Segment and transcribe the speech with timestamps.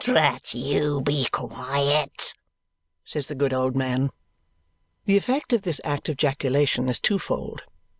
[0.03, 2.33] "Drat you, be quiet!"
[3.05, 4.09] says the good old man.
[5.05, 7.61] The effect of this act of jaculation is twofold.